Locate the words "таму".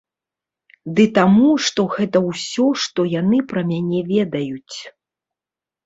1.17-1.49